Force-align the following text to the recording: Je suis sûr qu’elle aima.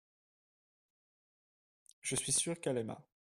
Je 2.01 2.15
suis 2.15 2.31
sûr 2.31 2.59
qu’elle 2.59 2.79
aima. 2.79 2.99